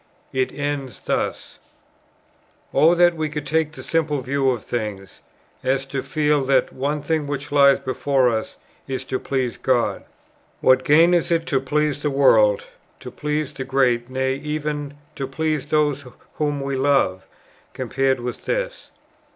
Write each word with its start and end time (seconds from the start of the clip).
It 0.33 0.51
ends 0.51 0.99
thus: 1.05 1.59
"O 2.73 2.95
that 2.95 3.15
we 3.15 3.29
could 3.29 3.45
take 3.45 3.73
that 3.73 3.83
simple 3.83 4.19
view 4.21 4.49
of 4.49 4.65
things, 4.65 5.21
as 5.63 5.85
to 5.85 6.01
feel 6.01 6.43
that 6.45 6.69
the 6.69 6.73
one 6.73 7.03
thing 7.03 7.27
which 7.27 7.51
lies 7.51 7.77
before 7.79 8.27
us 8.27 8.57
is 8.87 9.03
to 9.03 9.19
please 9.19 9.57
God! 9.57 10.03
What 10.59 10.83
gain 10.85 11.13
is 11.13 11.29
it 11.29 11.45
to 11.45 11.59
please 11.59 12.01
the 12.01 12.09
world, 12.09 12.63
to 12.99 13.11
please 13.11 13.53
the 13.53 13.63
great, 13.63 14.09
nay 14.09 14.33
even 14.37 14.95
to 15.13 15.27
please 15.27 15.67
those 15.67 16.03
whom 16.37 16.61
we 16.61 16.75
love, 16.75 17.27
compared 17.75 18.19
with 18.21 18.45
this? 18.45 18.89